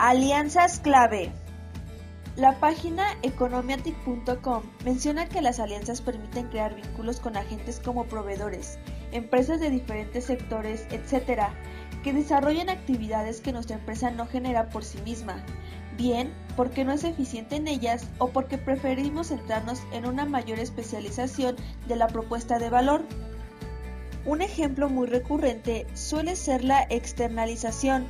[0.00, 1.32] Alianzas clave.
[2.36, 8.78] La página economiatic.com menciona que las alianzas permiten crear vínculos con agentes como proveedores,
[9.10, 11.48] empresas de diferentes sectores, etc.,
[12.04, 15.44] que desarrollan actividades que nuestra empresa no genera por sí misma,
[15.96, 21.56] bien porque no es eficiente en ellas o porque preferimos centrarnos en una mayor especialización
[21.88, 23.02] de la propuesta de valor.
[24.24, 28.06] Un ejemplo muy recurrente suele ser la externalización,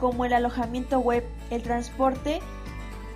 [0.00, 2.40] como el alojamiento web, el transporte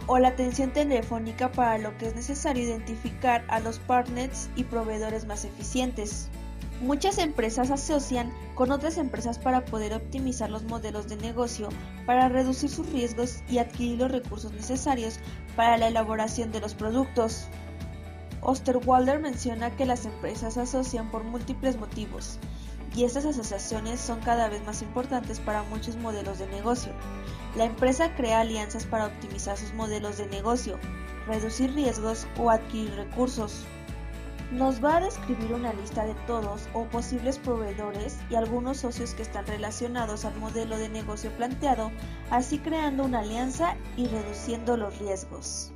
[0.06, 5.26] o la atención telefónica para lo que es necesario identificar a los partners y proveedores
[5.26, 6.28] más eficientes.
[6.80, 11.68] Muchas empresas asocian con otras empresas para poder optimizar los modelos de negocio,
[12.04, 15.18] para reducir sus riesgos y adquirir los recursos necesarios
[15.56, 17.48] para la elaboración de los productos.
[18.42, 22.38] Osterwalder menciona que las empresas asocian por múltiples motivos,
[22.94, 26.92] y estas asociaciones son cada vez más importantes para muchos modelos de negocio.
[27.56, 30.78] La empresa crea alianzas para optimizar sus modelos de negocio,
[31.26, 33.64] reducir riesgos o adquirir recursos.
[34.52, 39.22] Nos va a describir una lista de todos o posibles proveedores y algunos socios que
[39.22, 41.90] están relacionados al modelo de negocio planteado,
[42.30, 45.73] así creando una alianza y reduciendo los riesgos.